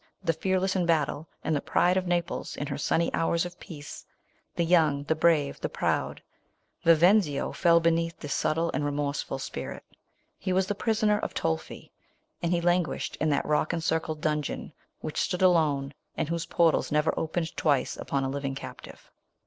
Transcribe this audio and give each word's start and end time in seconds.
the 0.23 0.33
fearless 0.33 0.75
in 0.75 0.83
battle", 0.87 1.27
and 1.43 1.55
the 1.55 1.61
pride 1.61 1.95
of 1.95 2.07
Naples 2.07 2.55
in 2.57 2.65
her 2.65 2.77
sunny 2.79 3.13
hours 3.13 3.45
of 3.45 3.59
peace— 3.59 4.03
the 4.55 4.63
young, 4.65 5.03
the 5.03 5.13
brave, 5.13 5.59
the 5.61 5.69
proud, 5.69 6.23
Viven/io 6.83 7.51
fell 7.51 7.79
beneath 7.79 8.19
this 8.19 8.33
subtle 8.33 8.71
and 8.73 8.83
remorseless 8.83 9.43
spirit, 9.43 9.83
lie 10.43 10.53
was 10.53 10.65
the 10.65 10.73
prisouer 10.73 11.19
of 11.19 11.35
Tolu, 11.35 11.83
and 12.41 12.51
he 12.51 12.61
languished 12.61 13.15
in 13.17 13.29
that 13.29 13.45
rock 13.45 13.73
encirded 13.73 14.21
d 14.21 14.27
inn 14.29 14.43
eon, 14.43 14.73
which 15.01 15.21
stood 15.21 15.43
alone, 15.43 15.93
and 16.17 16.29
vHie 16.29 16.49
portals 16.49 16.91
never 16.91 17.13
opened 17.15 17.55
twice 17.55 17.95
upon 17.95 18.23
a 18.23 18.29
living 18.29 18.55
captive. 18.55 19.11